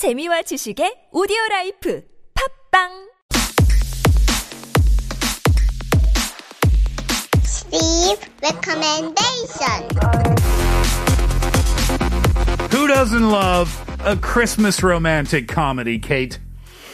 [0.00, 2.02] 재미와 지식의 오디오 라이프
[2.72, 2.88] 팝빵
[7.44, 9.90] Steve recommendation.
[12.70, 13.68] Who doesn't love
[14.02, 16.38] a Christmas romantic comedy, Kate?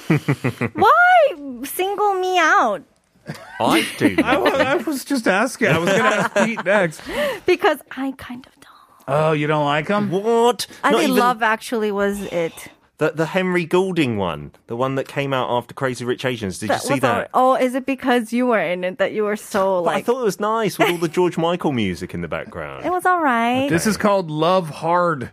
[0.75, 2.82] Why single me out?
[3.61, 4.16] I do.
[4.18, 5.68] I was, I was just asking.
[5.68, 7.00] I was going to ask Pete next.
[7.46, 8.73] Because I kind of don't.
[9.07, 10.11] Oh, you don't like him?
[10.11, 10.66] what?
[10.82, 12.53] I Not think even Love Actually was it.
[12.99, 16.59] the the Henry Golding one, the one that came out after Crazy Rich Asians.
[16.59, 17.31] Did you see was all- that?
[17.35, 20.21] oh, is it because you were in it that you were so But I thought
[20.21, 22.85] it was nice with all the George Michael music in the background.
[22.87, 23.68] it was all right.
[23.68, 25.31] This is called Love Hard.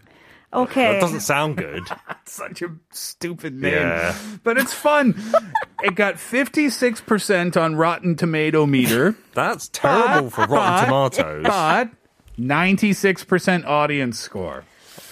[0.53, 0.93] Okay.
[0.93, 1.81] That doesn't sound good.
[2.25, 3.73] Such a stupid name.
[3.73, 4.15] Yeah.
[4.43, 5.15] But it's fun.
[5.83, 11.43] it got 56% on Rotten Tomato meter, That's terrible for Rotten Tomatoes.
[11.45, 11.89] but
[12.37, 14.63] 96% audience score.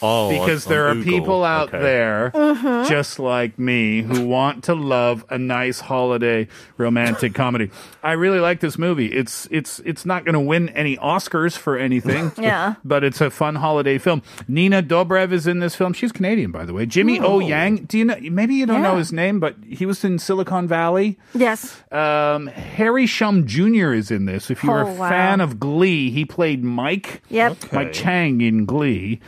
[0.02, 1.12] Oh, because there are Google.
[1.14, 1.80] people out Okay.
[1.82, 2.90] there Mm-hmm.
[2.90, 7.70] just like me who want to love a nice holiday romantic comedy.
[8.04, 9.08] I really like this movie.
[9.08, 12.32] It's it's it's not going to win any Oscars for anything.
[12.42, 12.76] Yeah.
[12.84, 14.24] But it's a fun holiday film.
[14.48, 15.94] Nina Dobrev is in this film.
[15.94, 16.86] She's Canadian by the way.
[16.86, 20.04] Jimmy O Yang, do you know maybe you don't know his name, but he was
[20.04, 21.20] in Silicon Valley.
[21.34, 21.82] yes.
[21.92, 23.94] Um, Harry Shum Jr.
[23.94, 24.50] is in this.
[24.50, 25.10] If you're Oh, a wow.
[25.10, 27.22] fan of Glee, he played Mike.
[27.30, 27.72] Yep.
[27.74, 29.20] Mike Chang in Glee.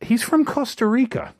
[0.00, 1.34] He's from Costa Rica.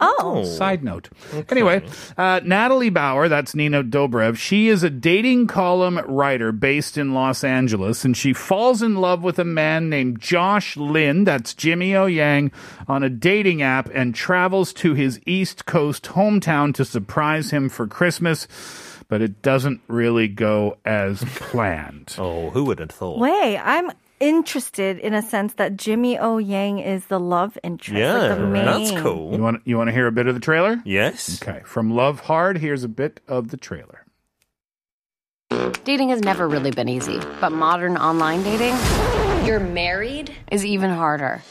[0.00, 0.44] Oh.
[0.44, 1.08] Side note.
[1.48, 1.86] Anyway,
[2.18, 7.44] uh, Natalie Bauer, that's Nina Dobrev, she is a dating column writer based in Los
[7.44, 12.06] Angeles, and she falls in love with a man named Josh Lin, that's Jimmy O
[12.06, 12.52] Yang,
[12.88, 17.86] on a dating app and travels to his East Coast hometown to surprise him for
[17.86, 18.46] Christmas.
[19.06, 22.16] But it doesn't really go as planned.
[22.18, 23.18] Oh, who would have thought?
[23.20, 23.90] Wait, I'm
[24.28, 27.98] interested in a sense that Jimmy O Yang is the love interest.
[27.98, 28.64] yeah, like the main.
[28.64, 29.38] that's You cool.
[29.38, 30.80] want you want to hear a bit of the trailer?
[30.84, 31.40] Yes.
[31.42, 34.00] Okay, from Love Hard, here's a bit of the trailer.
[35.84, 38.74] Dating has never really been easy, but modern online dating,
[39.46, 41.42] you're married, is even harder.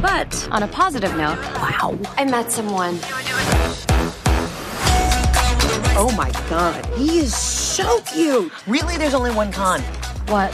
[0.00, 2.98] But on a positive note, wow, I met someone.
[6.00, 8.52] Oh my god, he is so cute.
[8.66, 9.80] Really, there's only one con.
[10.28, 10.52] What?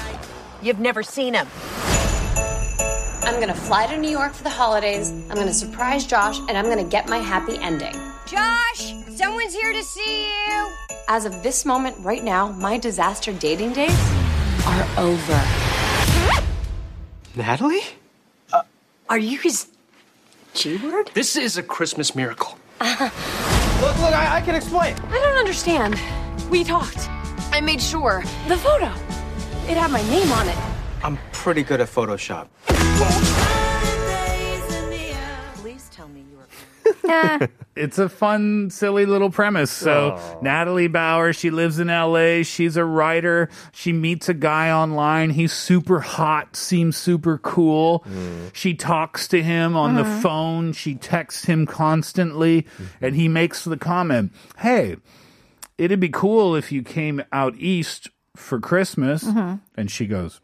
[0.64, 1.46] You've never seen him.
[3.22, 6.70] I'm gonna fly to New York for the holidays, I'm gonna surprise Josh, and I'm
[6.70, 7.92] gonna get my happy ending.
[8.24, 10.72] Josh, someone's here to see you.
[11.06, 13.94] As of this moment right now, my disaster dating days
[14.66, 15.42] are over.
[17.36, 17.82] Natalie?
[18.50, 18.62] Uh,
[19.10, 19.66] are you his
[20.54, 21.10] G word?
[21.12, 22.56] This is a Christmas miracle.
[22.80, 23.10] Uh-huh.
[23.86, 24.96] look, look, I, I can explain.
[25.10, 26.00] I don't understand.
[26.50, 27.10] We talked.
[27.52, 28.24] I made sure.
[28.48, 28.90] The photo.
[29.66, 30.58] It had my name on it.
[31.02, 32.48] I'm pretty good at Photoshop.
[35.56, 37.48] Please tell me you were.
[37.76, 39.70] It's a fun, silly little premise.
[39.70, 40.38] So oh.
[40.42, 42.42] Natalie Bauer, she lives in LA.
[42.42, 43.48] She's a writer.
[43.72, 45.30] She meets a guy online.
[45.30, 48.04] He's super hot, seems super cool.
[48.06, 48.54] Mm.
[48.54, 50.20] She talks to him on the mm-hmm.
[50.20, 50.72] phone.
[50.72, 52.66] She texts him constantly,
[53.00, 54.96] and he makes the comment, "Hey,
[55.76, 59.56] it'd be cool if you came out east for Christmas." Mm-hmm.
[59.76, 60.40] And she goes,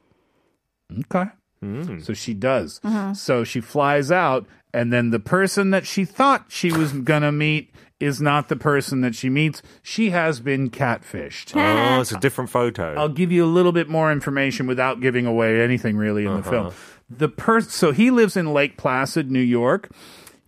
[1.06, 1.30] "Okay."
[1.60, 2.00] Hmm.
[2.00, 2.80] So she does.
[2.80, 3.12] Mm-hmm.
[3.12, 7.72] So she flies out, and then the person that she thought she was gonna meet
[8.00, 9.60] is not the person that she meets.
[9.82, 11.54] She has been catfished.
[11.54, 12.94] Oh, it's a different photo.
[12.94, 16.42] I'll give you a little bit more information without giving away anything really in the
[16.42, 16.68] film.
[16.68, 16.76] Uh-huh.
[17.10, 19.90] The person, so he lives in Lake Placid, New York.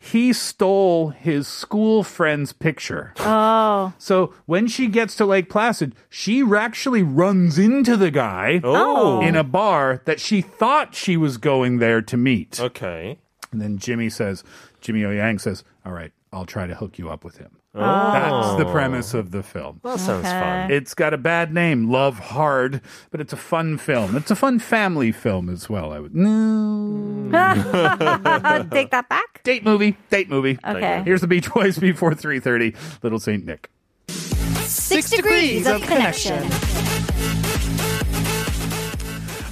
[0.04, 3.12] He stole his school friend's picture.
[3.20, 3.92] oh.
[3.98, 9.20] So when she gets to Lake Placid, she actually runs into the guy Oh.
[9.20, 12.58] in a bar that she thought she was going there to meet.
[12.58, 13.18] okay.
[13.52, 14.42] And then Jimmy says,
[14.80, 17.58] Jimmy O Yang says, All right, I'll try to hook you up with him.
[17.74, 17.80] Oh.
[18.12, 19.80] That's the premise of the film.
[19.84, 20.70] That sounds fun.
[20.70, 24.14] It's got a bad name, Love Hard, but it's a fun film.
[24.16, 25.92] It's a fun family film as well.
[25.92, 27.30] I would no
[28.70, 29.31] Take that back.
[29.44, 30.58] Date movie, date movie.
[30.64, 31.02] Okay.
[31.04, 32.74] Here's the Beach Boys before 3:30.
[33.02, 33.70] Little Saint Nick.
[34.08, 36.50] Six degrees of connection.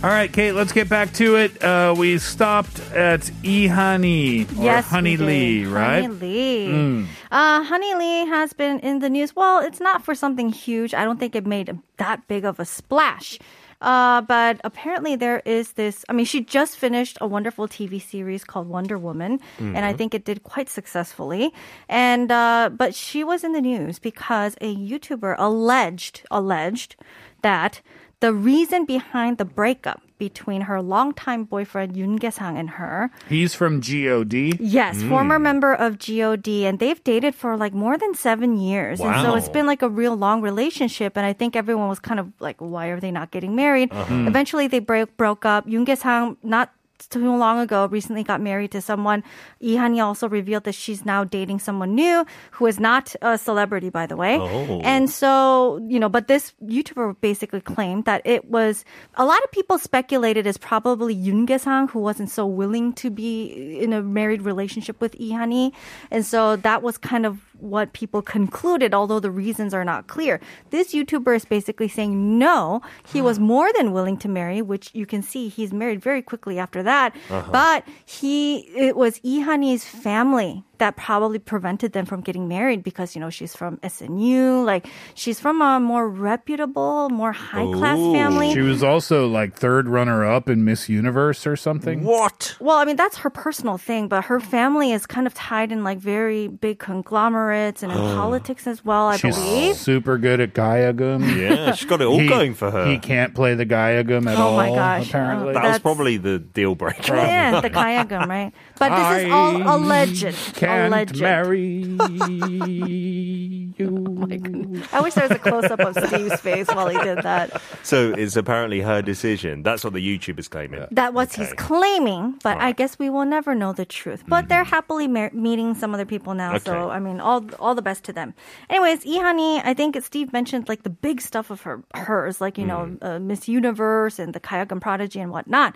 [0.02, 1.62] All right, Kate, let's get back to it.
[1.62, 5.18] Uh, we stopped at Ihani or yes, Honey.
[5.18, 6.00] Lee, right?
[6.00, 6.68] Honey Lee.
[6.68, 7.06] Mm.
[7.30, 9.36] Uh, Honey Lee has been in the news.
[9.36, 10.94] Well, it's not for something huge.
[10.94, 13.38] I don't think it made that big of a splash.
[13.80, 16.04] Uh, but apparently there is this.
[16.08, 19.40] I mean, she just finished a wonderful TV series called One the Woman,
[19.76, 21.52] and I think it did quite successfully.
[21.88, 26.96] And uh, but she was in the news because a YouTuber alleged alleged
[27.42, 27.80] that
[28.20, 33.10] the reason behind the breakup between her longtime boyfriend Yoon Kye-sang and her.
[33.26, 34.60] He's from God.
[34.60, 35.08] Yes, hmm.
[35.08, 39.34] former member of God, and they've dated for like more than seven years, and so
[39.34, 41.16] it's been like a real long relationship.
[41.16, 43.90] And I think everyone was kind of like, why are they not getting married?
[43.90, 44.28] Uh-huh.
[44.28, 45.66] Eventually, they break broke up.
[45.66, 46.70] Yoon Kye-sang not
[47.08, 49.22] too long ago recently got married to someone.
[49.62, 54.06] Han-hee also revealed that she's now dating someone new who is not a celebrity, by
[54.06, 54.38] the way.
[54.38, 54.80] Oh.
[54.82, 59.50] And so, you know, but this YouTuber basically claimed that it was a lot of
[59.50, 64.42] people speculated it's probably Yoon Kye-sang who wasn't so willing to be in a married
[64.42, 65.72] relationship with Han-hee.
[66.10, 70.40] And so that was kind of what people concluded, although the reasons are not clear.
[70.70, 75.06] This YouTuber is basically saying no, he was more than willing to marry, which you
[75.06, 77.14] can see he's married very quickly after that.
[77.28, 77.50] Uh-huh.
[77.52, 83.20] But he, it was Han-hee's family that probably prevented them from getting married because, you
[83.20, 88.12] know, she's from SNU, like she's from a more reputable, more high class oh.
[88.12, 88.52] family.
[88.52, 92.02] She was also like third runner up in Miss Universe or something.
[92.04, 92.56] What?
[92.60, 95.84] Well, I mean, that's her personal thing, but her family is kind of tied in
[95.84, 99.76] like very big conglomerates and in politics as well, I She's believe.
[99.76, 101.20] super good at Gayageum.
[101.40, 102.86] Yeah, she's got it all He- going for her.
[102.86, 104.56] He can't play the Gayageum at Oh all.
[104.56, 105.08] my gosh.
[105.08, 107.14] Apparently, that was That's- probably the deal breaker.
[107.14, 108.52] Yeah, the kayagum, right?
[108.78, 110.22] But this is all I alleged.
[110.54, 111.20] can't alleged.
[111.20, 111.60] marry
[113.80, 114.82] you.
[114.92, 117.60] I wish there was a close up of Steve's face while he did that.
[117.82, 119.62] So it's apparently her decision.
[119.62, 120.86] That's what the YouTuber's claiming.
[120.90, 124.24] That was he's claiming, but I guess we will never know the truth.
[124.26, 127.82] But they're happily mar- meeting some other people now, so I mean, all all the
[127.82, 128.34] best to them.
[128.68, 132.66] Anyways, Ihani, I think Steve mentioned like the big stuff of her hers, like you
[132.66, 135.74] know uh, Miss Universe and the Kayageum Prodigy and whatnot.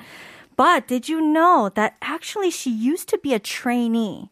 [0.56, 4.30] But did you know that actually she used to be a trainee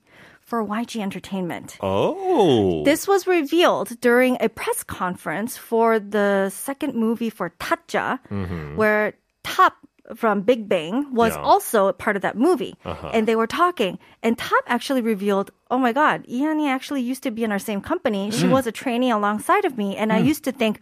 [0.53, 1.79] for YG Entertainment?
[1.81, 2.85] Oh.
[2.85, 8.77] This was revealed during a press conference for the second movie for Tazza, mm-hmm.
[8.77, 9.15] where
[9.45, 9.77] Top
[10.15, 11.41] from Big Bang was Yeah.
[11.41, 12.75] also a part of that movie.
[12.85, 13.09] Uh-huh.
[13.15, 13.99] And they were talking.
[14.23, 17.81] And Top actually revealed, oh my God, Ihani actually used to be in our same
[17.81, 18.31] company.
[18.31, 18.53] She mm.
[18.53, 19.97] was a trainee alongside of me.
[19.97, 20.27] And I mm.
[20.27, 20.81] used to think,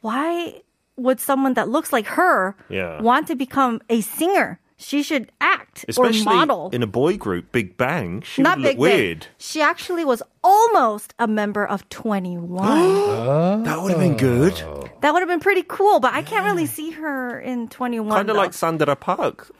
[0.00, 0.62] why
[0.96, 3.02] would someone that looks like her Yeah.
[3.02, 4.60] want to become a singer?
[4.80, 8.22] She should act Especially or model in a boy group, Big Bang.
[8.22, 8.98] She not would look Big Bang.
[8.98, 9.26] weird.
[9.36, 13.64] She actually was almost a member of 2NE1.
[13.64, 14.54] That would have been good.
[15.02, 18.10] that would have been pretty cool, but I can't really see her in 2NE1.
[18.10, 19.50] Kind of like Sandra Park,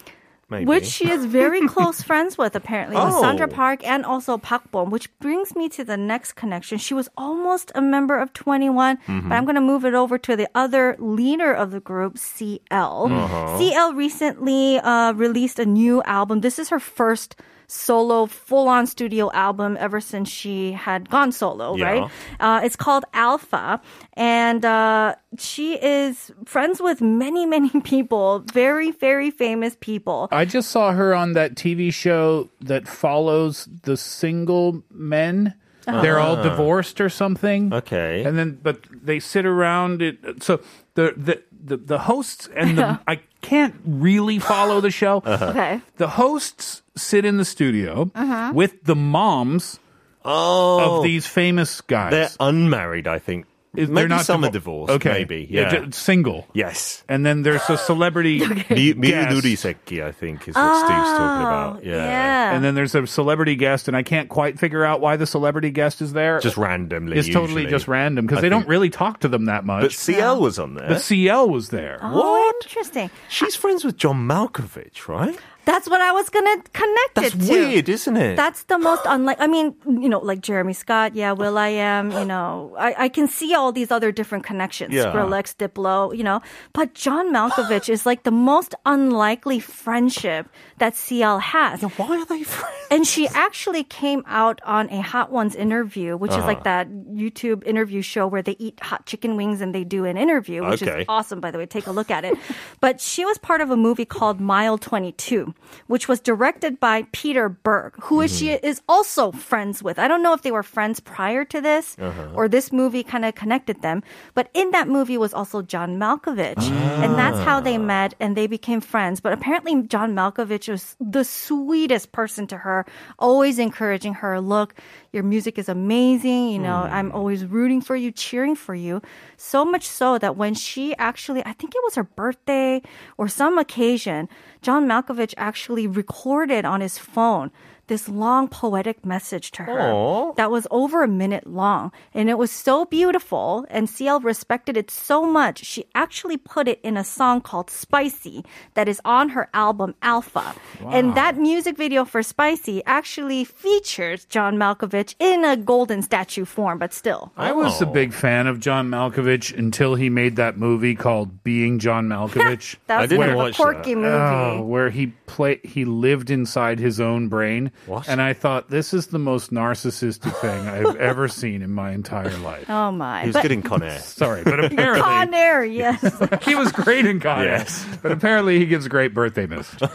[0.50, 0.64] maybe.
[0.66, 3.20] which she is very close friends with, apparently, with Oh.
[3.22, 6.76] Sandra Park and also Park Bom, which brings me to the next connection.
[6.78, 9.28] She was almost a member of 2NE1, Mm-hmm.
[9.28, 13.08] but I'm going to move it over to the other leader of the group, CL.
[13.10, 13.58] Uh-huh.
[13.58, 16.40] CL recently uh, released a new album.
[16.40, 17.36] This is her first
[17.70, 21.84] solo full-on studio album ever since she had gone solo Yeah.
[21.90, 23.80] right uh, it's called alpha
[24.14, 30.70] and uh, she is friends with many many people very very famous people I just
[30.70, 35.54] saw her on that TV show that follows the single men.
[35.86, 37.72] They're all divorced or something.
[37.74, 38.22] Okay.
[38.24, 40.42] And then, but they sit around it.
[40.42, 40.60] So
[40.94, 45.22] the the the, the hosts and the I can't really follow the show.
[45.26, 48.52] okay The hosts sit in the studio Uh-huh.
[48.54, 49.78] with the moms
[50.24, 52.10] oh, of these famous guys.
[52.12, 53.46] they're unmarried, I think.
[53.76, 54.92] Is- maybe some are divor- divorced.
[54.94, 55.46] Okay, Maybe.
[55.48, 55.70] Yeah.
[55.70, 56.48] ju- single.
[56.52, 57.04] yes.
[57.08, 59.64] And then there's a celebrity Mi- guest.
[59.64, 61.76] I think, is what Steve's talking about.
[61.76, 62.52] Oh, Yeah.
[62.52, 65.70] And then there's a celebrity guest, and I can't quite figure out why the celebrity
[65.70, 66.40] guest is there.
[66.40, 67.16] Just randomly.
[67.16, 69.82] It's totally just random because I they don't really talk to them that much.
[69.82, 69.96] But much.
[69.96, 70.88] CL was on there.
[70.88, 72.00] But CL was there.
[72.02, 75.38] oh interesting She's friends with John Malkovich, right?
[75.70, 78.34] That's what i was gonna connect That's it to weird, isn't it?
[78.36, 79.38] That's the most unlike.
[79.40, 83.54] I mean, you know, like Jeremy Scott, yeah, will.i.am, you know, I, I can see
[83.54, 85.04] all these other different connections, Yeah.
[85.12, 86.40] Skrillex, Diplo, you know,
[86.72, 90.48] but John Malkovich is like the most unlikely friendship
[90.78, 91.82] that CL has.
[91.82, 92.76] Why are they friends?
[92.90, 96.46] And she actually came out on a Hot Ones interview, which is Uh-huh.
[96.48, 100.16] like that YouTube interview show where they eat hot chicken wings and they do an
[100.16, 101.02] interview, which Okay.
[101.02, 101.66] is awesome, by the way.
[101.66, 102.34] Take a look at it.
[102.80, 105.54] but she was part of a movie called Mile 22,
[105.86, 108.66] which was directed by Peter Berg, who she Mm-hmm.
[108.66, 109.98] is also friends with.
[109.98, 112.28] I don't know if they were friends prior to this Uh-huh.
[112.34, 114.02] or this movie kind of connected them.
[114.34, 116.62] But in that movie was also John Malkovich.
[117.02, 117.60] And that's how Ah.
[117.60, 119.20] they met and they became friends.
[119.20, 122.86] But apparently John Malkovich was the sweetest person to her,
[123.18, 124.74] always encouraging her, look,
[125.12, 126.48] your music is amazing.
[126.50, 129.02] You know, I'm always rooting for you, cheering for you.
[129.36, 132.80] So much so that when she actually, I think it was her birthday
[133.18, 134.28] or some occasion,
[134.62, 135.49] John Malkovich actually
[135.86, 137.50] recorded on his phone
[137.90, 140.32] this long poetic message to her Aw.
[140.34, 141.90] that was over a minute long.
[142.14, 146.80] And it was so beautiful, and CL respected it so much, she actually put it
[146.82, 148.44] in a song called Spicy
[148.74, 150.54] that is on her album Alpha.
[150.86, 156.78] And that music video for Spicy actually features John Malkovich in a golden statue form,
[156.78, 157.32] but still.
[157.36, 157.42] Oh.
[157.42, 157.90] I was a Oh.
[157.92, 162.76] big fan of John Malkovich until he made that movie called Being John Malkovich.
[162.86, 164.00] That I was didn't kind of a watch quirky that.
[164.00, 164.60] movie.
[164.60, 167.72] Oh, where he play he lived inside his own brain.
[167.86, 168.08] What?
[168.08, 172.36] And I thought this is the most narcissistic thing I've ever seen in my entire
[172.38, 172.68] life.
[172.68, 173.22] Oh my.
[173.22, 173.98] He was But good in Con Air.
[173.98, 176.00] Sorry, but apparently Con Air, yes.
[176.42, 177.46] he was great in Con Air.
[177.58, 177.86] Yes.
[178.02, 179.88] But apparently he gives great birthday messages.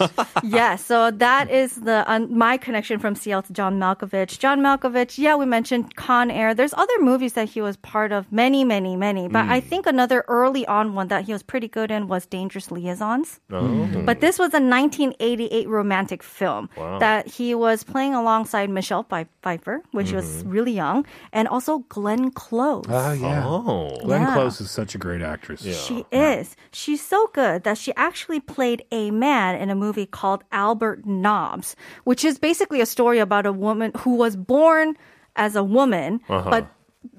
[0.43, 4.39] yes, so that is the um, my connection from CL to John Malkovich.
[4.39, 6.53] John Malkovich, yeah, we mentioned Con Air.
[6.53, 9.27] There's other movies that he was part of, many, many, many.
[9.27, 12.71] But I think another early on one that he was pretty good in was Dangerous
[12.71, 13.39] Liaisons.
[13.51, 13.85] Oh.
[14.05, 16.99] But this was a 1988 romantic film Wow.
[16.99, 20.49] that he was playing alongside Michelle Pfe- Pfeiffer when she was mm-hmm.
[20.49, 22.85] really young, and also Glenn Close.
[22.87, 23.45] Oh yeah.
[23.45, 23.97] Oh.
[24.03, 24.33] Glenn Yeah.
[24.33, 25.61] Close is such a great actress.
[25.61, 26.55] She is.
[26.71, 31.75] She's so good that she actually played a man in a movie called Albert Nobbs,
[32.03, 34.95] which is basically a story about a woman who was born
[35.35, 36.49] as a woman, uh-huh.
[36.49, 36.67] but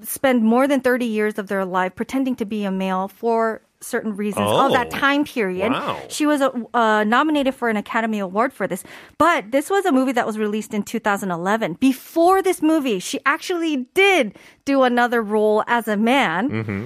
[0.01, 4.15] spend more than 30 years of their life pretending to be a male for certain
[4.15, 5.71] reasons of that Oh, time period.
[5.71, 5.99] wow.
[6.09, 8.83] She was uh, uh, nominated for an Academy Award for this.
[9.17, 11.73] But this was a movie that was released in 2011.
[11.73, 16.85] Before this movie, she actually did do another role as a man Mm-hmm.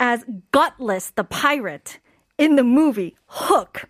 [0.00, 2.00] as Gutless the pirate
[2.36, 3.84] in the movie Hook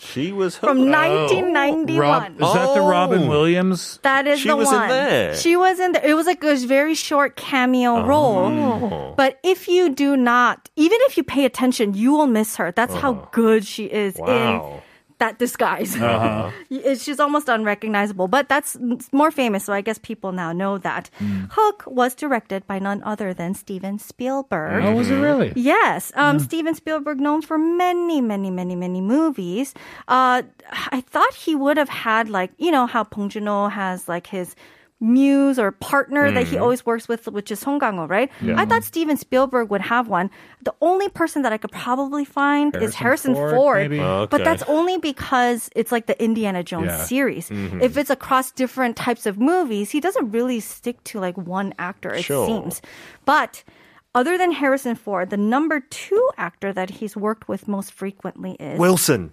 [0.00, 1.98] She was from 1991.
[1.98, 3.28] Rob, is that the Robin Oh.
[3.28, 3.98] Williams?
[4.02, 4.88] That is She the was in one.
[4.88, 5.34] there.
[5.36, 6.04] She was in there.
[6.04, 8.06] It was like a very short cameo oh.
[8.06, 8.46] role.
[8.46, 9.14] Oh.
[9.16, 12.72] But if you do not, even if you pay attention, you will miss her.
[12.72, 13.28] That's how oh.
[13.32, 14.82] good she is in Wow.
[15.20, 15.94] That disguise.
[16.70, 18.76] It's- She's almost unrecognizable, but that's
[19.12, 21.08] more famous, so I guess people now know that.
[21.52, 24.82] Hook was directed by none other than Steven Spielberg.
[24.84, 25.52] Oh, was it really?
[25.56, 29.72] Yes, um, Steven Spielberg, known for many, many, many, many movies.
[30.08, 30.42] Uh,
[30.90, 34.54] I thought he would have had like you know how Bong Joon-ho has like his
[35.00, 36.62] muse or partner that he mm-hmm.
[36.62, 38.30] always works with, which is Song Kang-ho, right?
[38.42, 40.30] I thought Steven Spielberg would have one.
[40.62, 44.00] The only person that I could probably find is Harrison Harrison Ford, Ford, maybe?
[44.00, 44.50] Oh, but Okay.
[44.50, 47.04] that's only because it's like the Indiana Jones Yeah.
[47.04, 47.48] series.
[47.48, 47.80] Mm-hmm.
[47.80, 52.12] If it's across different types of movies, he doesn't really stick to like one actor.
[52.12, 52.46] It Sure.
[52.46, 52.82] seems,
[53.24, 53.64] but.
[54.12, 58.76] Other than Harrison Ford, the number two actor that he's worked with most frequently is
[58.76, 59.30] Wilson.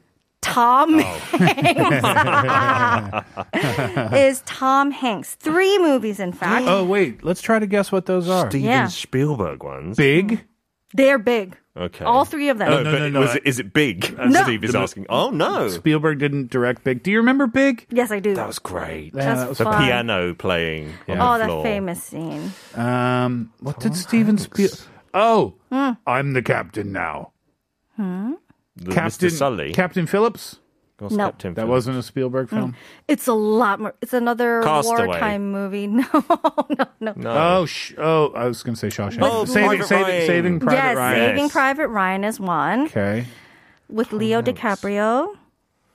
[0.54, 1.04] Tom Oh.
[3.54, 4.14] Hanks.
[4.14, 5.36] is Tom Hanks.
[5.36, 6.66] Three movies, in fact.
[6.68, 8.50] Oh wait, let's try to guess what those are.
[8.50, 8.88] Steven Yeah.
[8.88, 9.98] Spielberg ones.
[9.98, 10.44] Big.
[10.94, 11.58] They're big.
[11.76, 12.06] Okay.
[12.06, 12.70] All three of them.
[12.72, 14.18] No, No, but no, no, was I- it, is it big?
[14.18, 14.42] No.
[14.44, 15.06] Steve is asking.
[15.10, 17.04] Oh no, Spielberg didn't direct Big.
[17.04, 17.86] Do you remember Big?
[17.92, 18.34] Yes, I do.
[18.34, 19.14] that was great.
[19.14, 19.84] Yeah, That's that was The fun.
[19.84, 21.64] piano playing on Oh, the that floor.
[21.64, 22.52] famous scene.
[22.74, 24.80] Um, what did Steven Spielberg?
[25.14, 25.92] Oh, Hmm.
[26.08, 27.32] I'm the captain now.
[28.78, 29.32] The Captain Mr.
[29.32, 29.74] Sully.
[29.74, 30.60] Captain Phillips.
[31.00, 31.26] What's No.
[31.26, 31.70] Captain That Phillips?
[31.72, 32.76] wasn't a Spielberg film.
[33.08, 33.94] It's a lot more.
[34.02, 35.06] It's another Castaway.
[35.08, 35.88] wartime movie.
[35.88, 36.04] No,
[36.70, 37.14] no, no.
[37.16, 37.30] No.
[37.60, 39.20] Oh, sh- oh, I was going to say Shawshank.
[39.22, 40.28] Oh, saving, Private saving, Ryan.
[40.28, 41.20] saving Private yes, Ryan.
[41.30, 41.52] Saving Yes.
[41.52, 43.26] Private Ryan is one Okay.
[43.90, 45.36] with Leo DiCaprio.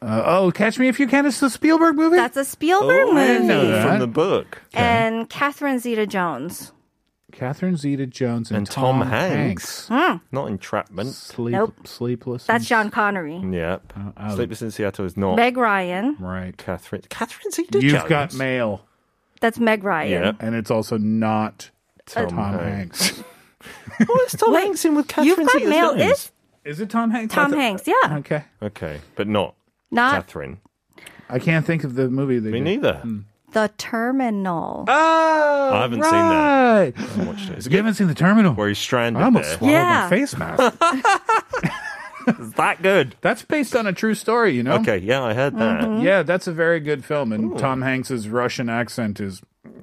[0.01, 1.27] Uh, oh, Catch Me If You Can.
[1.27, 2.17] It's the Spielberg movie.
[2.17, 3.27] That's a Spielberg Oh, I movie.
[3.27, 3.87] didn't know that.
[3.89, 4.62] from the book.
[4.75, 6.73] And Catherine Zeta-Jones.
[7.33, 9.89] Catherine Zeta-Jones and, And Tom Hanks.
[9.89, 10.17] Hmm.
[10.31, 11.15] Not Entrapment.
[11.15, 11.75] Sleep, Nope.
[11.87, 12.47] Sleepless.
[12.47, 13.37] That's Sean Connery.
[13.39, 13.93] Yep.
[14.17, 14.35] oh.
[14.37, 16.17] Sleepless in Seattle is not Meg Ryan.
[16.21, 16.57] Right.
[16.57, 17.03] Catherine.
[17.09, 17.85] Catherine Zeta-Jones.
[17.85, 18.87] You've got mail,
[19.41, 20.11] That's Meg Ryan.
[20.23, 20.33] Yeah.
[20.41, 21.71] and it's also not
[22.07, 23.09] Tom, Tom Hanks.
[23.11, 23.23] Hanks.
[24.07, 25.71] What's Tom Wait, Hanks in with Catherine You've got Zeta-Jones?
[25.99, 26.11] mail.
[26.11, 26.31] Is
[26.65, 27.35] Is it Tom Hanks?
[27.35, 27.83] Tom I Hanks?
[27.87, 27.95] Yeah.
[28.19, 28.45] Okay.
[28.62, 29.55] Okay, but not
[29.91, 30.61] Not Catherine.
[31.29, 32.39] I can't think of the movie.
[32.41, 32.65] They Me did.
[32.83, 33.03] neither.
[33.52, 34.85] The Terminal.
[34.88, 36.92] Oh, I haven't seen that.
[36.97, 37.59] I haven't watched it.
[37.59, 37.76] Is it You good?
[37.85, 38.52] haven't seen the terminal.
[38.54, 39.59] Where he's stranded I almost there.
[39.59, 40.00] swallowed Yeah.
[40.04, 40.75] my face mask.
[42.38, 43.16] Is that good?
[43.21, 44.75] that's based on a true story, you know.
[44.76, 45.80] Okay, yeah, I heard that.
[45.82, 46.02] Mm-hmm.
[46.04, 49.42] Yeah, that's a very good film, and Tom Hanks's Russian accent is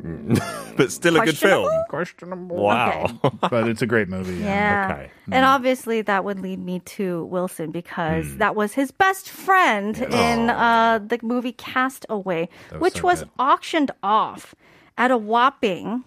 [0.79, 1.69] But still a good film.
[1.89, 2.55] questionable.
[2.55, 3.07] Wow.
[3.49, 4.41] but it's a great movie.
[4.41, 4.87] Yeah.
[4.89, 5.11] Okay.
[5.29, 10.49] And obviously that would lead me to Wilson because that was his best friend in
[10.49, 12.47] uh, the movie Castaway,
[12.77, 13.29] which so was good.
[13.39, 14.55] auctioned off
[14.97, 16.05] at a whopping.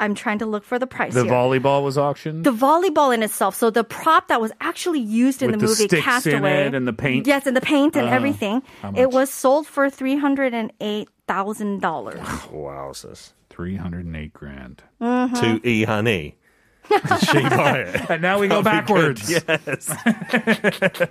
[0.00, 1.32] I'm trying to look for the price The here.
[1.32, 2.44] volleyball was auctioned.
[2.44, 3.54] the volleyball in itself.
[3.56, 6.66] So the prop that was actually used in With the the movie sticks in Castaway
[6.72, 7.26] and the paint?
[7.26, 8.62] Yes, and the paint and Uh, everything.
[8.96, 12.20] It was sold for three hundred and eight thousand dollars.
[12.52, 13.32] Wowzers.
[13.50, 14.82] Three hundred and eight grand.
[15.00, 16.36] To E Honey.
[16.88, 18.08] She buy it?
[18.10, 19.28] And now we go backwards.
[19.28, 19.94] Yes.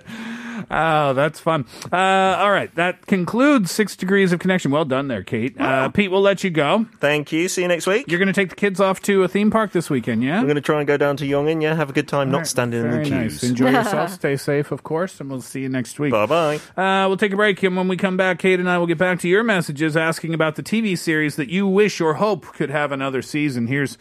[0.70, 1.64] Oh, that's fun.
[1.92, 4.70] Uh, all right, that concludes six degrees of connection.
[4.70, 5.58] Well done there, Kate.
[5.58, 6.86] Uh, Pete, we'll let you go.
[7.00, 7.48] Thank you.
[7.48, 8.06] See you next week.
[8.08, 10.38] You're going to take the kids off to a theme park this weekend, yeah?
[10.38, 11.62] I'm going to try and go down to Yongin.
[11.62, 13.38] Yeah, have a good time, not standing in the Very nice.
[13.40, 13.50] queues.
[13.50, 14.10] Enjoy yourself.
[14.12, 16.12] Stay safe, of course, and we'll see you next week.
[16.12, 16.56] Bye bye.
[16.76, 18.98] Uh, we'll take a break, and when we come back, Kate and I will get
[18.98, 22.70] back to your messages asking about the TV series that you wish or hope could
[22.70, 23.66] have another season.
[23.68, 23.96] Here's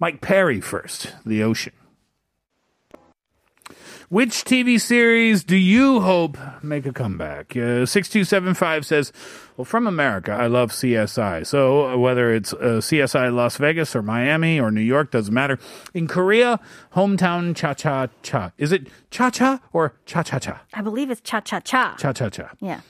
[0.00, 1.72] Mike Perry first, The Ocean.
[4.10, 7.50] Which TV series do you hope make a comeback?
[7.54, 9.12] Uh, 6275 says,
[9.58, 11.46] Well, from America, I love CSI.
[11.46, 15.58] So uh, whether it's uh, CSI Las Vegas or Miami or New York, doesn't matter.
[15.92, 16.58] In Korea,
[16.94, 18.52] hometown cha cha cha.
[18.56, 20.62] Is it cha cha or cha cha cha?
[20.72, 21.94] I believe it's cha cha cha.
[21.98, 22.50] Cha cha cha.
[22.60, 22.80] Yeah.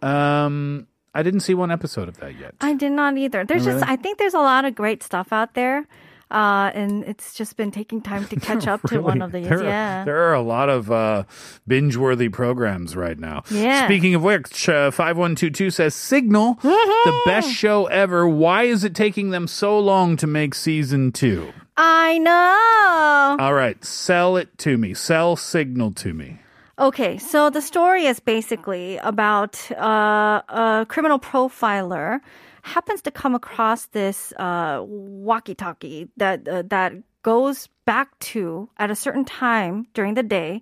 [0.00, 2.54] Um, I didn't see one episode of that yet.
[2.62, 3.44] I did not either.
[3.44, 3.86] There's Oh, just.
[3.86, 5.86] I think there's a lot of great stuff out there.
[6.32, 9.46] Uh, and it's just been taking time to catch up to one of these.
[9.46, 10.00] There, yeah.
[10.00, 11.24] are, there are a lot of uh,
[11.68, 13.42] binge-worthy programs right now.
[13.50, 13.84] Yeah.
[13.84, 18.26] Speaking of which, uh, 5122 says Signal, the best show ever.
[18.26, 21.52] Why is it taking them so long to make season two?
[21.76, 23.36] I know.
[23.44, 24.94] All right, sell it to me.
[24.94, 26.38] Sell Signal to me.
[26.82, 32.18] Okay, so the story is basically about uh, a criminal profiler
[32.62, 38.96] happens to come across this uh, walkie-talkie that uh, that goes back to at a
[38.96, 40.60] certain time during the day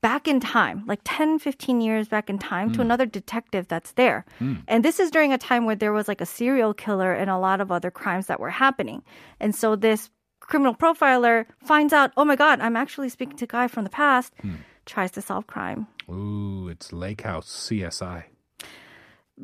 [0.00, 4.24] back in time like 10 15 years back in time to another detective that's there.
[4.66, 7.36] And this is during a time where there was like a serial killer and a
[7.36, 9.02] lot of other crimes that were happening.
[9.40, 10.08] And so this
[10.40, 13.90] criminal profiler finds out oh my god i'm actually speaking to a guy from the
[13.90, 14.32] past
[14.86, 18.24] tries to solve crime Ooh, it's Lake House CSI.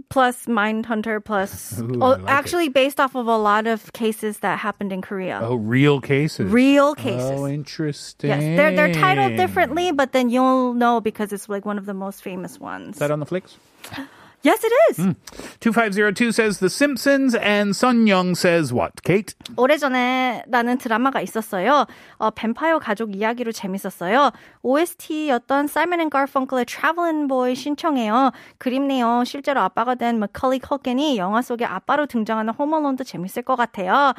[0.09, 4.59] plus Mindhunter plus Ooh, oh, like actually based off of a lot of cases that
[4.59, 5.41] happened in Korea.
[5.43, 6.51] Oh, real cases.
[6.53, 7.31] Real cases.
[7.31, 8.31] Oh, interesting.
[8.31, 11.95] Yes, they're they're titled differently, but then you'll know because it's like one of the
[11.95, 12.97] most famous ones.
[12.97, 13.57] Is that on the flicks?
[14.43, 14.97] yes, it is.
[14.97, 15.13] Hmm.
[15.61, 19.03] 2502 says The Simpsons and Sun Young says what?
[19.03, 19.35] Kate?
[19.57, 21.87] 오래전에 라는 드라마가 있었어요.
[22.19, 24.33] 어, 뱀파이어 가족 이야기로 재밌었어요.
[24.63, 28.33] OST였던 사이먼 앤 가펑클의 Travelin' Boy 신청해요.
[28.59, 29.25] 그립네요.
[29.25, 34.15] 실제로 아빠가 된 마컬리 컬켄이 영화 속에 아빠로 등장하는 홈얼론도 재밌을 것 같아요.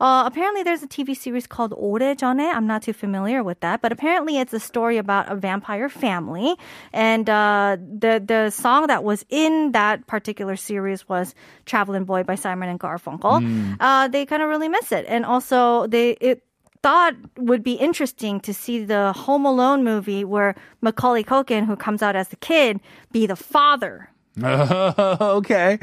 [0.00, 2.52] Uh, apparently, there's a TV series called 오래전에.
[2.52, 6.56] I'm not too familiar with that, but apparently, it's a story about a vampire family.
[6.92, 11.34] And uh, the the song that was in that particular series was
[11.66, 13.40] "Traveling Boy" by Simon and Garfunkel.
[13.80, 16.42] Uh, they kind of really miss it, and also they it
[16.82, 22.02] thought would be interesting to see the Home Alone movie where Macaulay Culkin, who comes
[22.02, 22.78] out as the kid,
[23.10, 24.10] be the father.
[25.19, 25.79] okay.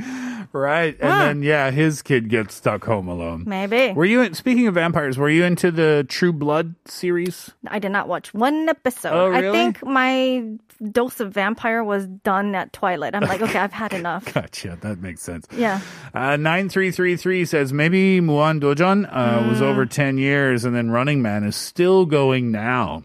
[0.52, 0.96] Right.
[1.00, 1.24] And Huh.
[1.26, 3.44] then, yeah, his kid gets stuck home alone.
[3.46, 3.92] Maybe.
[3.92, 7.50] Were you, speaking of vampires, were you into the True Blood series?
[7.68, 9.12] I did not watch one episode.
[9.12, 9.48] Oh, really?
[9.48, 10.44] I think my
[10.92, 13.14] dose of vampire was done at Twilight.
[13.14, 14.32] I'm like, okay, I've had enough.
[14.32, 14.78] Gotcha.
[14.80, 15.46] That makes sense.
[15.52, 15.80] Yeah.
[16.14, 19.62] Uh, 9333 says maybe Muhan Dojeon uh, was Mm.
[19.62, 23.04] over 10 years and then Running Man is still going now.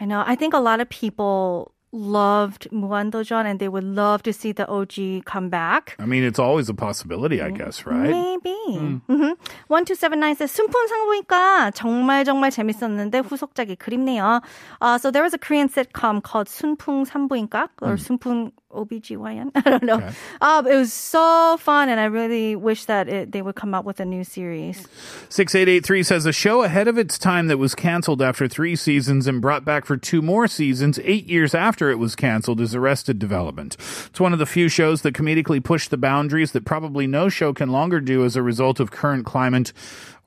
[0.00, 0.22] I know.
[0.26, 4.68] I think a lot of people loved Muhandojeon and they would love to see the
[4.68, 5.96] OG come back.
[5.98, 8.10] I mean, it's always a possibility, I guess, right?
[8.10, 8.56] Maybe.
[8.70, 8.96] Hmm.
[9.08, 9.32] Mm-hmm.
[9.68, 14.40] 1279 says, 순풍상 보니까 정말 정말 재밌었는데 후속작이 그립네요.
[14.80, 18.18] Uh, so there was a Korean sitcom called 순풍산부인과 or mm.
[18.18, 19.50] 순풍 OBGYN.
[19.54, 19.96] I don't know.
[19.96, 20.12] Okay.
[20.40, 23.84] Uh, it was so fun and I really wish that it, they would come out
[23.84, 24.86] with a new series.
[25.28, 29.40] 6883 says a show ahead of its time that was canceled after three seasons and
[29.40, 33.76] brought back for two more seasons eight years after it was canceled is Arrested Development.
[34.06, 37.52] It's one of the few shows that comedically push the boundaries that probably no show
[37.52, 39.72] can longer do as a result of current climate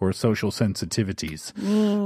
[0.04, 1.54] or social sensitivities.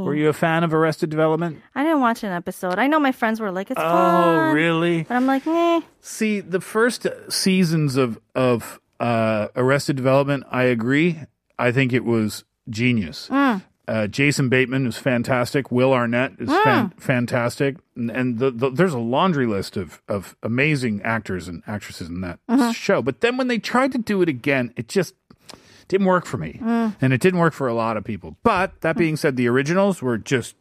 [0.03, 1.61] Were you a fan of Arrested Development?
[1.75, 2.79] I didn't watch an episode.
[2.79, 4.55] I know my friends were like, it's Oh, fun.
[4.55, 5.03] really?
[5.03, 5.81] But I'm like, eh.
[6.01, 11.19] See, the first seasons of of uh, Arrested Development, I agree.
[11.59, 13.27] I think it was genius.
[13.31, 13.63] Mm.
[13.87, 15.71] Uh, Jason Bateman is fantastic.
[15.71, 20.35] Will Arnett is fan- fantastic, and, and the, the, there's a laundry list of of
[20.43, 22.39] amazing actors and actresses in that
[22.75, 23.01] show.
[23.01, 25.13] But then when they tried to do it again, it just
[25.87, 28.37] didn't work for me, and it didn't work for a lot of people.
[28.43, 30.55] But that being said, the originals were just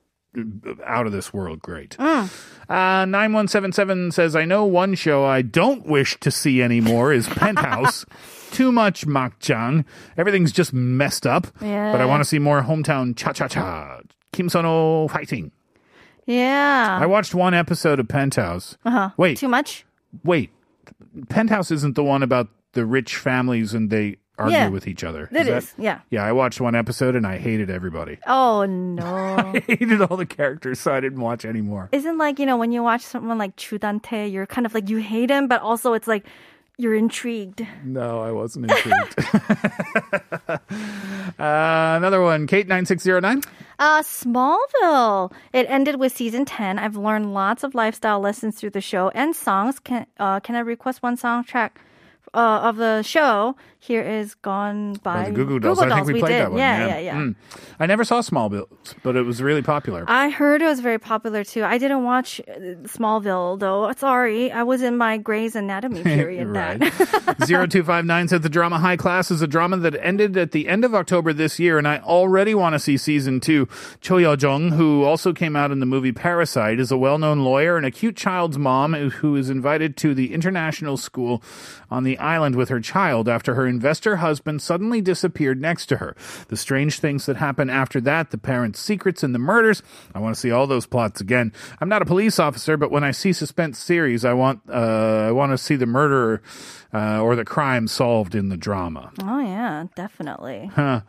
[0.85, 1.97] out of this world great.
[1.99, 2.29] Uh,
[2.69, 8.05] 9177 says, I know one show I don't wish to see anymore is Penthouse.
[8.51, 9.85] Too much makjang.
[10.17, 11.47] Everything's just messed up.
[11.61, 11.91] Yeah.
[11.93, 14.01] But I want to see more hometown cha cha cha.
[14.33, 15.53] Kim Seon-ho fighting.
[16.27, 16.99] Yeah.
[17.01, 18.77] I watched one episode of Penthouse.
[18.85, 19.11] uh-huh.
[19.17, 19.85] Wait, Too much?
[20.25, 20.51] wait.
[21.29, 24.68] Penthouse isn't the one about the rich families and they argue Yeah.
[24.68, 25.25] with each other.
[25.25, 26.01] It that- is, yeah.
[26.11, 28.18] Yeah, I watched one episode and I hated everybody.
[28.27, 29.05] Oh no.
[29.05, 31.88] I hated all the characters, so I didn't watch anymore.
[31.92, 34.88] Isn't like, you know, when you watch someone like Joo Dan-tae, you're kind of like
[34.90, 36.27] you hate him, but also it's like
[36.79, 37.66] you're intrigued.
[37.85, 39.18] No, I wasn't intrigued.
[41.38, 43.42] uh, another one, Kate nine six zero nine.
[43.79, 45.33] Uh, Smallville.
[45.53, 46.79] It ended with season 10.
[46.79, 49.79] I've learned lots of lifestyle lessons through the show and songs.
[49.79, 51.70] Can, uh, can I request one soundtrack
[52.33, 53.55] uh, of the show?
[53.87, 55.79] Here is Gone by the Goo Goo Dolls.
[55.79, 56.40] I think we played did.
[56.40, 56.59] that one.
[56.59, 57.14] Yeah, yeah, yeah.
[57.14, 57.37] Mm.
[57.79, 58.66] I never saw Smallville,
[59.05, 60.05] but it was really popular.
[60.09, 61.62] I heard it was very popular too.
[61.62, 63.92] I didn't watch uh, Smallville though.
[63.96, 66.49] Sorry, I was in my Grey's Anatomy period.
[66.49, 66.81] right.
[66.81, 66.90] then.
[66.90, 70.92] 0259 said the drama High Class is a drama that ended at the end of
[70.92, 73.68] October this year, and I already want to see season two.
[74.01, 77.77] Cho Yeo-jeong, who also came out in the movie Parasite, is a well known lawyer
[77.77, 81.40] and a cute child's mom who is invited to the international school
[81.88, 86.17] on the island with her child after her investor husband suddenly disappeared next to her.
[86.49, 89.83] The strange things that happen after that, the parents' secrets and the murders.
[90.15, 91.53] I want to see all those plots again.
[91.81, 95.33] I'm not a police officer, but when I see suspense series, I want uh, I
[95.33, 96.41] want to see the murderer
[96.96, 99.11] uh, or the crime solved in the drama.
[99.22, 100.70] oh yeah, definitely.
[100.74, 101.00] Huh.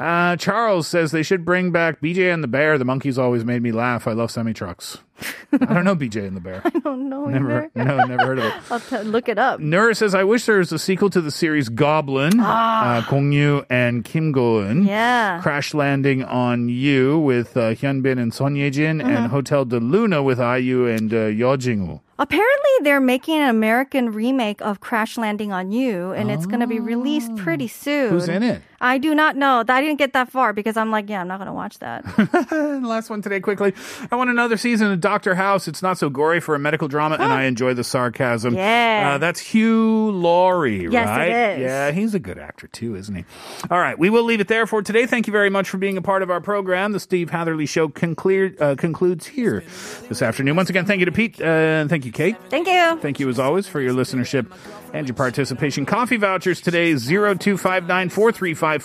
[0.00, 2.78] Uh, Charles says they should bring back BJ and the Bear.
[2.78, 4.06] The monkeys always made me laugh.
[4.08, 4.98] I love semi trucks.
[5.52, 6.62] I don't know BJ and the Bear.
[6.66, 7.84] I don't know Never, either.
[7.84, 8.54] no, never heard of it.
[8.70, 9.58] I'll t- look it up.
[9.60, 13.64] Nura says, I wish there was a sequel to the series Goblin, uh, Gong Yu
[13.68, 14.86] and Kim Go-eun.
[14.86, 15.40] Yeah.
[15.42, 20.38] Crash Landing on You with uh, Hyunbin and Son Ye-jin, and Hotel de Luna with
[20.38, 22.00] IU and uh, Yeo Jin-goo.
[22.20, 26.66] Apparently, they're making an American remake of Crash Landing on You, and it's going to
[26.66, 28.10] be released pretty soon.
[28.10, 28.62] Who's in it?
[28.80, 29.64] I do not know.
[29.68, 32.04] I didn't get that far because I'm like, yeah, I'm not going to watch that.
[32.82, 33.72] Last one today, quickly.
[34.10, 35.66] I want another season of Doctor House.
[35.66, 38.54] It's not so gory for a medical drama, and I enjoy the sarcasm.
[38.54, 39.12] Yeah.
[39.14, 41.28] Uh, that's Hugh Laurie, Yes, it right?
[41.56, 41.60] is.
[41.60, 43.24] Yeah, he's a good actor, too, isn't he?
[43.70, 45.06] All right, we will leave it there for today.
[45.06, 46.92] Thank you very much for being a part of our program.
[46.92, 49.64] The Steve Hatherly Show conclude, uh, concludes here
[50.08, 50.54] this afternoon.
[50.56, 52.36] Once again, thank you to Pete, uh, and thank you, you, Kate.
[52.50, 52.98] Thank you.
[53.00, 54.50] Thank you, as always, for your listenership
[54.92, 55.86] and your participation.
[55.86, 58.82] Coffee vouchers today 0259 435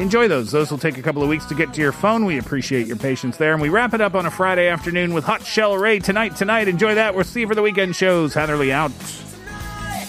[0.00, 0.50] Enjoy those.
[0.50, 2.24] Those will take a couple of weeks to get to your phone.
[2.24, 3.52] We appreciate your patience there.
[3.52, 6.34] And we wrap it up on a Friday afternoon with Hot Shell Ray tonight.
[6.34, 7.14] Tonight, enjoy that.
[7.14, 8.34] We'll see you for the weekend shows.
[8.34, 8.90] Hatherly out.
[8.90, 10.08] Tonight,